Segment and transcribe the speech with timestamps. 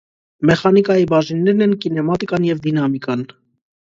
[0.49, 3.25] Մեխանիկայի բաժիններն են՝ կինեմատիկան և դինամիկան։